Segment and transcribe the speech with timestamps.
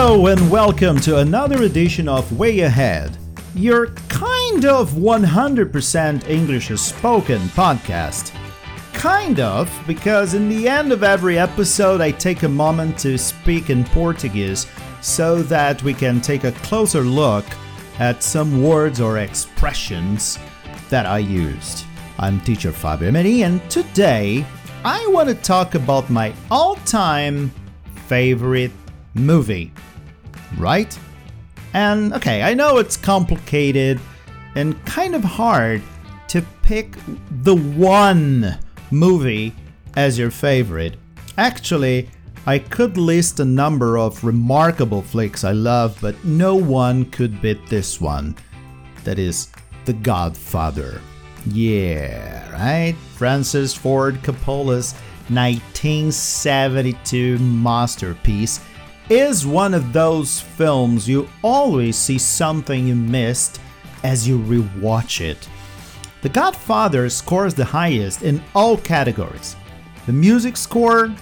[0.00, 3.18] Hello and welcome to another edition of Way Ahead,
[3.56, 8.32] your kind of 100% English is spoken podcast.
[8.92, 13.70] Kind of, because in the end of every episode, I take a moment to speak
[13.70, 14.68] in Portuguese
[15.00, 17.44] so that we can take a closer look
[17.98, 20.38] at some words or expressions
[20.90, 21.84] that I used.
[22.20, 24.46] I'm teacher Fabio Meri, and today
[24.84, 27.50] I want to talk about my all time
[28.06, 28.70] favorite
[29.14, 29.72] movie.
[30.56, 30.98] Right?
[31.74, 34.00] And okay, I know it's complicated
[34.54, 35.82] and kind of hard
[36.28, 36.96] to pick
[37.42, 38.56] the one
[38.90, 39.54] movie
[39.96, 40.96] as your favorite.
[41.36, 42.08] Actually,
[42.46, 47.66] I could list a number of remarkable flicks I love, but no one could beat
[47.68, 48.36] this one.
[49.04, 49.48] That is
[49.84, 51.02] The Godfather.
[51.46, 52.96] Yeah, right?
[53.14, 54.94] Francis Ford Coppola's
[55.28, 58.60] 1972 masterpiece
[59.10, 63.60] is one of those films you always see something you missed
[64.04, 65.48] as you rewatch it.
[66.20, 69.56] The Godfather scores the highest in all categories.
[70.06, 71.14] The music score,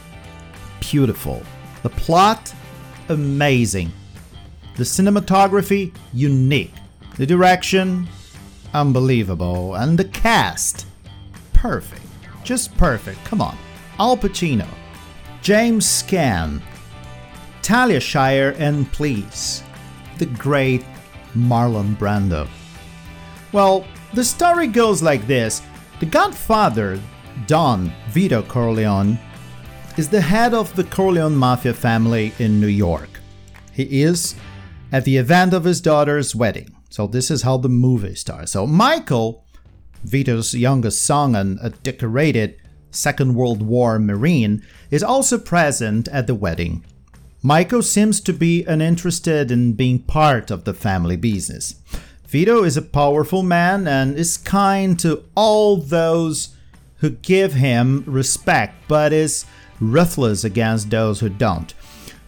[0.81, 1.43] beautiful.
[1.83, 2.53] The plot,
[3.09, 3.93] amazing.
[4.77, 6.75] The cinematography, unique.
[7.17, 8.09] The direction,
[8.75, 9.75] unbelievable.
[9.77, 10.87] And the cast,
[11.53, 12.03] perfect.
[12.43, 13.25] Just perfect.
[13.25, 13.57] Come on.
[13.99, 14.67] Al Pacino,
[15.41, 16.61] James Caan,
[17.67, 19.65] Talia Shire, and please,
[20.19, 20.85] the great
[21.35, 22.47] Marlon Brando.
[23.51, 25.63] Well, the story goes like this
[25.99, 27.01] The Godfather,
[27.49, 29.19] Don Vito Corleone,
[29.97, 33.11] is the head of the Corleone Mafia family in New York.
[33.73, 34.37] He is
[34.93, 36.73] at the event of his daughter's wedding.
[36.89, 38.53] So, this is how the movie starts.
[38.53, 39.45] So, Michael,
[40.05, 44.63] Vito's youngest son and a decorated Second World War Marine,
[44.93, 46.85] is also present at the wedding.
[47.47, 51.77] Michael seems to be uninterested in being part of the family business.
[52.27, 56.57] Vito is a powerful man and is kind to all those
[56.97, 59.47] who give him respect, but is
[59.79, 61.73] ruthless against those who don't.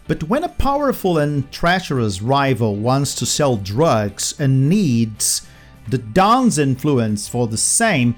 [0.07, 5.45] But when a powerful and treacherous rival wants to sell drugs and needs
[5.89, 8.15] the Don's influence for the same,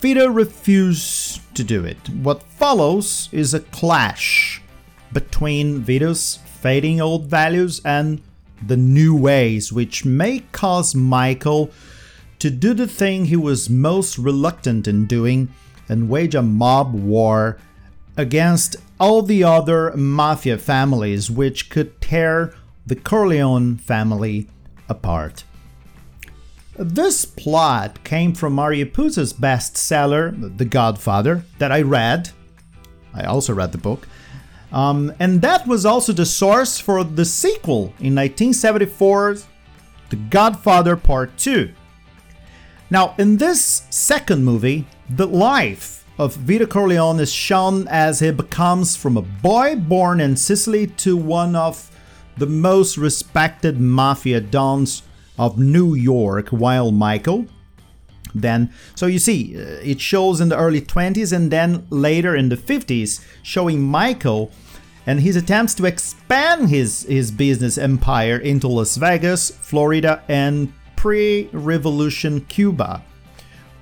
[0.00, 2.08] Vito refuses to do it.
[2.08, 4.60] What follows is a clash
[5.12, 8.20] between Vito's fading old values and
[8.66, 11.70] the new ways, which may cause Michael
[12.38, 15.52] to do the thing he was most reluctant in doing
[15.88, 17.58] and wage a mob war
[18.16, 22.54] against all the other mafia families, which could tear
[22.86, 24.48] the Corleone family
[24.88, 25.44] apart.
[26.76, 32.30] This plot came from Mario Puzo's bestseller, The Godfather, that I read.
[33.12, 34.06] I also read the book.
[34.72, 39.46] Um, and that was also the source for the sequel in 1974's
[40.10, 41.72] The Godfather Part 2.
[42.90, 48.96] Now, in this second movie, the life of Vito Corleone is shown as he becomes
[48.96, 51.90] from a boy born in Sicily to one of
[52.36, 55.02] the most respected mafia dons
[55.38, 57.46] of New York, while Michael,
[58.34, 62.48] then so you see uh, it shows in the early 20s and then later in
[62.48, 64.50] the 50s showing michael
[65.06, 72.40] and his attempts to expand his his business empire into las vegas florida and pre-revolution
[72.42, 73.02] cuba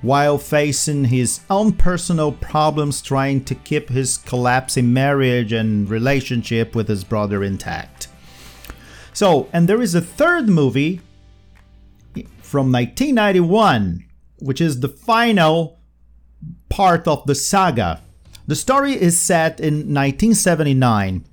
[0.00, 6.88] while facing his own personal problems trying to keep his collapsing marriage and relationship with
[6.88, 8.08] his brother intact.
[9.12, 11.00] So and there is a third movie
[12.40, 14.04] from 1991
[14.40, 15.78] which is the final
[16.68, 18.00] part of the saga.
[18.46, 21.24] The story is set in 1979,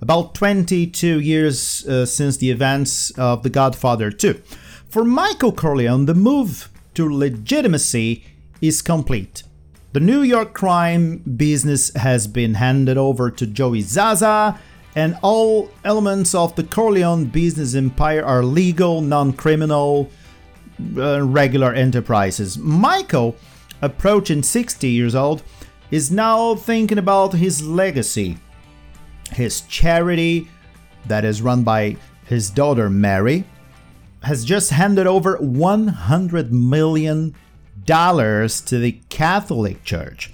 [0.00, 4.40] about 22 years uh, since the events of The Godfather 2.
[4.88, 8.24] For Michael Corleone, the move to legitimacy
[8.60, 9.42] is complete.
[9.92, 14.58] The New York crime business has been handed over to Joey Zaza,
[14.94, 20.10] and all elements of the Corleone business empire are legal, non criminal,
[20.96, 22.58] uh, regular enterprises.
[22.58, 23.36] Michael,
[23.82, 25.42] approaching 60 years old,
[25.90, 28.38] is now thinking about his legacy.
[29.32, 30.48] His charity,
[31.06, 33.44] that is run by his daughter Mary,
[34.22, 37.34] has just handed over 100 million
[37.84, 40.30] dollars to the Catholic Church.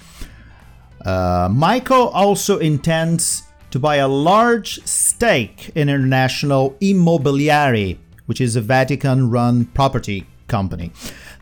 [1.04, 8.60] Uh, Michael also intends to buy a large stake in International Immobiliare, which is a
[8.60, 10.90] Vatican run property company.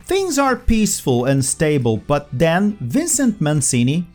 [0.03, 4.05] Things are peaceful and stable, but then Vincent Mancini,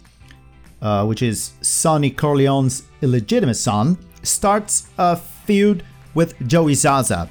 [0.83, 5.83] uh, which is Sonny Corleone's illegitimate son, starts a feud
[6.15, 7.31] with Joey Zaza.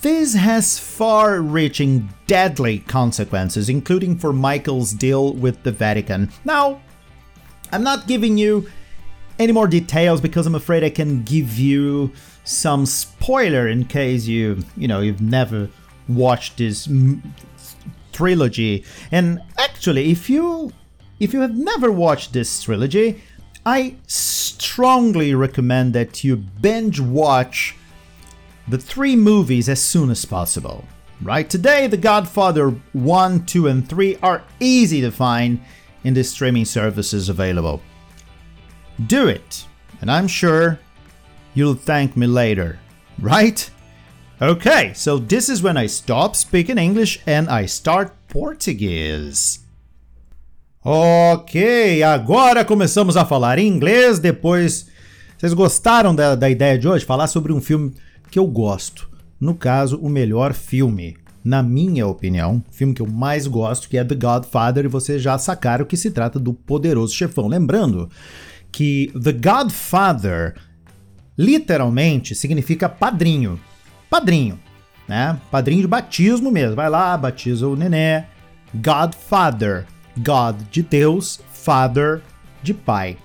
[0.00, 6.30] This has far reaching, deadly consequences, including for Michael's deal with the Vatican.
[6.44, 6.80] Now,
[7.70, 8.68] I'm not giving you
[9.38, 12.12] any more details because I'm afraid I can give you
[12.44, 15.68] some spoiler in case you, you know, you've never
[16.08, 16.88] watched this
[18.12, 18.84] trilogy.
[19.10, 20.72] And actually, if you
[21.20, 23.22] if you have never watched this trilogy,
[23.64, 27.76] I strongly recommend that you binge watch
[28.68, 30.84] the three movies as soon as possible.
[31.20, 31.48] Right?
[31.48, 35.60] Today, The Godfather 1, 2, and 3 are easy to find
[36.02, 37.80] in the streaming services available.
[39.06, 39.64] Do it,
[40.00, 40.80] and I'm sure
[41.54, 42.80] you'll thank me later,
[43.20, 43.70] right?
[44.42, 49.60] Okay, so this is when I stop speaking English and I start Portuguese.
[50.84, 54.18] Ok, agora começamos a falar inglês.
[54.18, 54.88] Depois,
[55.38, 57.04] vocês gostaram da, da ideia de hoje?
[57.04, 57.94] Falar sobre um filme
[58.32, 59.08] que eu gosto.
[59.38, 63.96] No caso, o melhor filme, na minha opinião, o filme que eu mais gosto, que
[63.96, 67.46] é The Godfather, e vocês já sacaram que se trata do poderoso chefão.
[67.46, 68.10] Lembrando
[68.72, 70.56] que The Godfather
[71.38, 73.60] literalmente significa padrinho.
[74.12, 74.60] Padrinho,
[75.08, 75.40] né?
[75.50, 76.76] Padrinho de batismo mesmo.
[76.76, 78.24] Vai lá, batiza o nenê.
[78.74, 79.86] Godfather.
[80.18, 82.20] God de Deus, Father
[82.62, 83.16] de pai.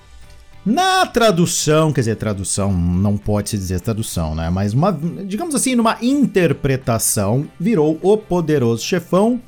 [0.65, 4.49] Na tradução, quer dizer, tradução não pode se dizer tradução, né?
[4.49, 9.41] Mas uma, digamos assim, numa interpretação, virou o poderoso chefão,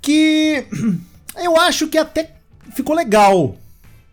[0.00, 0.64] que
[1.36, 2.36] eu acho que até
[2.74, 3.56] ficou legal.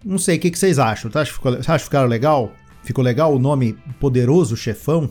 [0.04, 1.10] Não sei, o que, que vocês acham?
[1.10, 1.24] Tá?
[1.24, 2.52] Ficou, você acha que ficaram legal?
[2.84, 5.10] Ficou legal o nome Poderoso Chefão?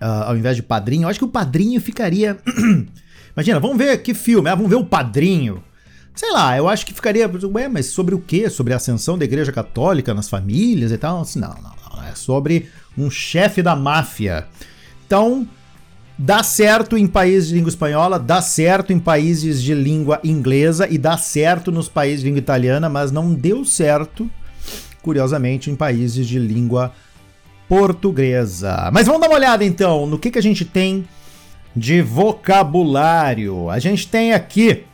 [0.00, 1.04] Uh, ao invés de Padrinho?
[1.04, 2.38] Eu acho que o Padrinho ficaria.
[3.36, 4.48] Imagina, vamos ver que filme.
[4.48, 5.62] Ah, vamos ver o Padrinho.
[6.14, 7.30] Sei lá, eu acho que ficaria.
[7.54, 8.48] Ué, mas sobre o quê?
[8.50, 11.20] Sobre a ascensão da Igreja Católica nas famílias e tal?
[11.20, 12.04] Assim, não, não, não.
[12.04, 14.46] É sobre um chefe da máfia.
[15.06, 15.46] Então,
[16.18, 20.98] dá certo em países de língua espanhola, dá certo em países de língua inglesa e
[20.98, 24.30] dá certo nos países de língua italiana, mas não deu certo,
[25.02, 26.92] curiosamente, em países de língua
[27.70, 28.90] portuguesa.
[28.92, 31.06] Mas vamos dar uma olhada então no que, que a gente tem
[31.74, 33.70] de vocabulário.
[33.70, 34.84] A gente tem aqui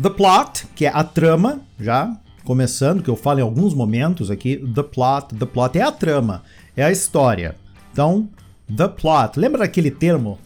[0.00, 2.14] The plot, que é a trama, já
[2.44, 4.56] começando, que eu falo em alguns momentos aqui.
[4.56, 6.42] The plot, the plot é a trama,
[6.76, 7.56] é a história.
[7.92, 8.28] Então,
[8.74, 9.38] the plot.
[9.38, 10.38] Lembra daquele termo?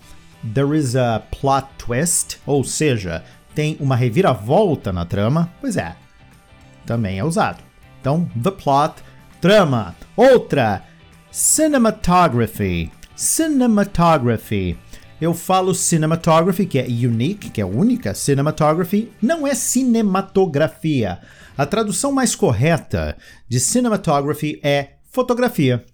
[0.55, 3.25] There is a plot twist, ou seja,
[3.55, 5.51] tem uma reviravolta na trama?
[5.61, 5.97] Pois é,
[6.85, 7.59] também é usado.
[8.01, 9.03] Então, the plot,
[9.41, 9.97] trama.
[10.17, 10.83] Outra,
[11.37, 12.91] cinematography.
[13.15, 14.79] Cinematography
[15.21, 21.19] eu falo cinematography, que é unique, que é única, cinematography, não é cinematografia.
[21.57, 25.85] A tradução mais correta de cinematography é fotografia.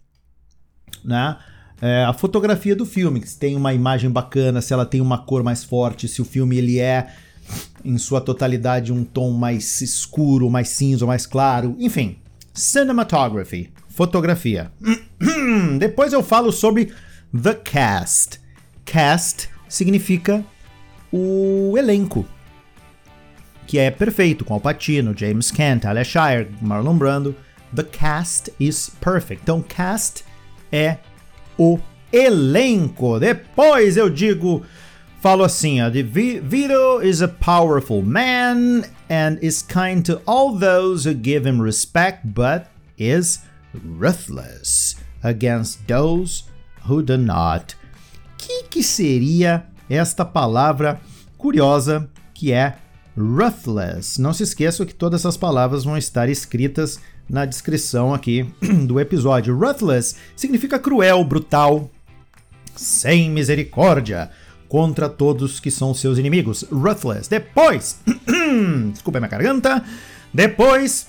[1.05, 1.37] Né?
[1.81, 5.43] É a fotografia do filme, se tem uma imagem bacana, se ela tem uma cor
[5.43, 7.09] mais forte, se o filme ele é
[7.85, 12.19] em sua totalidade um tom mais escuro, mais cinza, mais claro, enfim.
[12.55, 14.73] Cinematography, fotografia.
[15.79, 16.93] Depois eu falo sobre
[17.33, 18.41] the cast.
[18.85, 20.45] Cast significa
[21.13, 22.27] o elenco,
[23.67, 27.35] que é perfeito, com Al Pacino, James Caan, Talia Shire, Marlon Brando.
[27.75, 29.43] The cast is perfect.
[29.43, 30.25] Então, cast
[30.71, 30.99] é
[31.57, 31.79] o
[32.13, 33.19] elenco.
[33.19, 34.63] Depois eu digo,
[35.21, 41.15] falo assim, ó, Vito is a powerful man and is kind to all those who
[41.15, 42.67] give him respect, but
[42.99, 43.41] is
[43.99, 46.45] ruthless against those
[46.89, 47.75] who do not
[48.43, 51.01] que, que seria esta palavra
[51.39, 52.77] curiosa que é
[53.17, 54.19] ruthless?
[54.19, 56.99] Não se esqueça que todas essas palavras vão estar escritas
[57.29, 58.53] na descrição aqui
[58.87, 59.57] do episódio.
[59.57, 61.89] Ruthless significa cruel, brutal,
[62.75, 64.31] sem misericórdia
[64.69, 66.65] contra todos que são seus inimigos.
[66.71, 67.29] Ruthless.
[67.29, 68.01] Depois,
[68.91, 69.85] desculpa minha garganta.
[70.35, 71.07] Depois,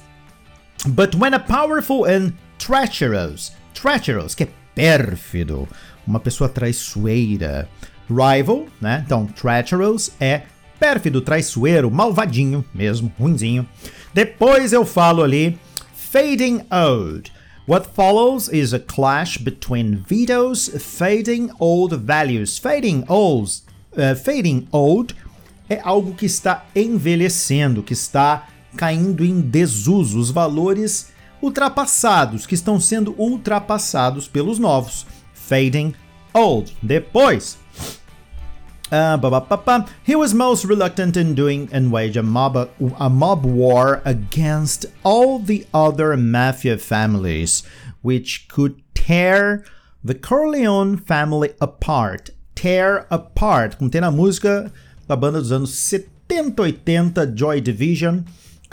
[0.89, 5.67] but when a powerful and treacherous, treacherous, que é pérfido,
[6.05, 7.67] uma pessoa traiçoeira.
[8.09, 9.01] Rival, né?
[9.05, 10.43] Então, treacherous é
[10.79, 13.67] pérfido, traiçoeiro, malvadinho mesmo, ruinzinho.
[14.13, 15.57] Depois eu falo ali
[15.95, 17.31] fading old.
[17.65, 22.57] What follows is a clash between Vito's fading old values.
[22.57, 25.15] Fading old, uh, fading old
[25.69, 31.12] é algo que está envelhecendo, que está caindo em desuso, os valores
[31.43, 35.93] ultrapassados, que estão sendo ultrapassados pelos novos fading
[36.33, 36.71] old.
[36.81, 37.57] Depois,
[38.91, 44.85] uh, he was most reluctant in doing and wage a mob, a mob war against
[45.03, 47.63] all the other mafia families,
[48.01, 49.65] which could tear
[50.03, 52.29] The Corleone Family Apart.
[52.55, 54.71] Tear Apart, como tem na música
[55.07, 58.23] da banda dos anos 70, 80, Joy Division.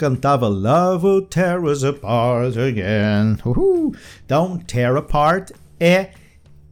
[0.01, 3.37] Cantava Love will tear us apart again.
[3.45, 3.93] Uhul.
[4.25, 6.09] Então, tear apart é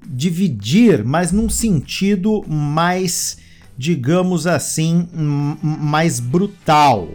[0.04, 3.38] dividir, mas num sentido mais,
[3.78, 7.10] digamos assim, mais brutal.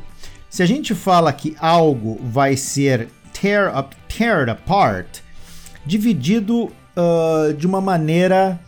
[0.48, 5.18] Se a gente fala que algo vai ser tear up, tear apart,
[5.84, 8.60] dividido uh, de uma maneira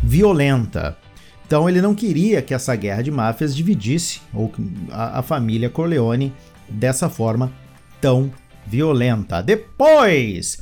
[0.00, 0.96] violenta.
[1.44, 4.52] Então ele não queria que essa guerra de máfias dividisse ou
[4.92, 6.32] a, a família Corleone
[6.72, 7.52] dessa forma
[8.00, 8.32] tão
[8.66, 9.42] violenta.
[9.42, 10.58] Depois,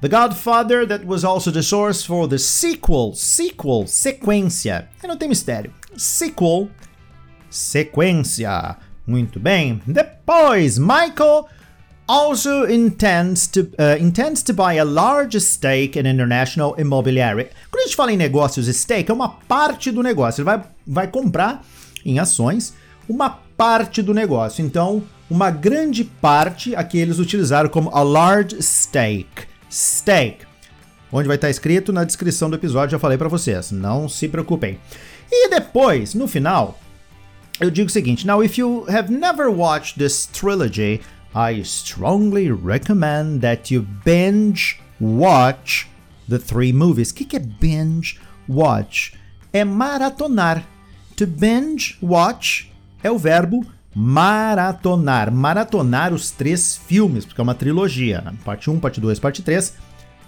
[0.00, 4.88] The Godfather, that was also the source for the sequel, sequel, sequência.
[5.02, 5.72] Não tem mistério.
[5.96, 6.68] Sequel,
[7.50, 8.76] sequência.
[9.04, 9.82] Muito bem.
[9.84, 11.48] Depois, Michael
[12.06, 17.50] also intends to, uh, intends to buy a large stake in international immobiliary.
[17.68, 20.42] Quando a gente fala em negócios, stake é uma parte do negócio.
[20.42, 21.64] Ele vai, vai comprar
[22.04, 22.72] em ações
[23.08, 24.64] uma parte do negócio.
[24.64, 29.46] Então, uma grande parte aqui eles utilizaram como a large stake.
[29.70, 30.46] Stake.
[31.12, 33.70] Onde vai estar escrito na descrição do episódio, já falei para vocês.
[33.70, 34.78] Não se preocupem.
[35.30, 36.78] E depois, no final,
[37.60, 41.00] eu digo o seguinte: Now, if you have never watched this trilogy,
[41.34, 45.86] I strongly recommend that you binge watch
[46.28, 47.10] the three movies.
[47.10, 48.18] O que, que é binge
[48.48, 49.12] watch?
[49.52, 50.66] É maratonar.
[51.16, 55.32] To binge watch é o verbo maratonar.
[55.32, 58.20] Maratonar os três filmes, porque é uma trilogia.
[58.20, 58.32] Né?
[58.44, 59.74] Parte 1, parte 2, parte 3.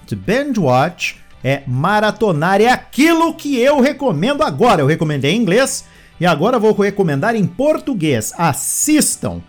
[0.07, 2.61] To binge watch é maratonar.
[2.61, 4.83] É aquilo que eu recomendo agora.
[4.83, 5.85] Eu recomendei em inglês
[6.19, 8.33] e agora vou recomendar em português.
[8.37, 9.41] Assistam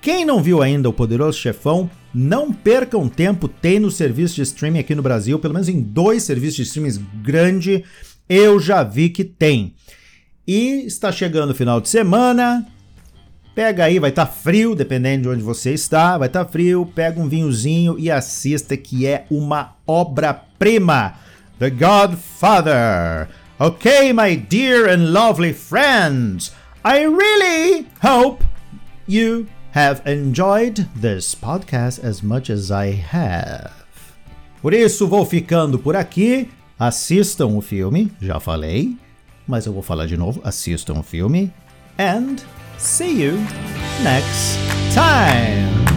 [0.00, 4.78] quem não viu ainda o Poderoso Chefão, não percam tempo, tem no serviço de streaming
[4.78, 7.84] aqui no Brasil, pelo menos em dois serviços de streaming grande,
[8.28, 9.74] eu já vi que tem.
[10.46, 12.66] E está chegando o final de semana,
[13.58, 16.86] pega aí, vai estar tá frio, dependendo de onde você está, vai estar tá frio,
[16.94, 21.14] pega um vinhozinho e assista que é uma obra-prima.
[21.58, 23.28] The Godfather.
[23.58, 26.52] Okay, my dear and lovely friends,
[26.84, 28.44] I really hope
[29.08, 33.72] you have enjoyed this podcast as much as I have.
[34.62, 36.48] Por isso vou ficando por aqui.
[36.78, 38.96] Assistam o filme, já falei,
[39.48, 40.40] mas eu vou falar de novo.
[40.44, 41.52] Assistam o filme
[41.98, 42.36] and
[42.78, 43.32] see you
[44.02, 44.56] next
[44.94, 45.87] time.